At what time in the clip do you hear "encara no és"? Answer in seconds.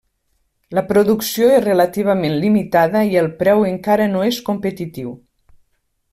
3.75-4.41